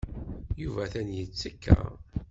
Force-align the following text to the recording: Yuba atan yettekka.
Yuba 0.61 0.81
atan 0.85 1.07
yettekka. 1.17 1.77